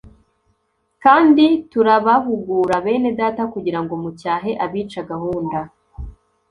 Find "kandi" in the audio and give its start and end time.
1.03-1.45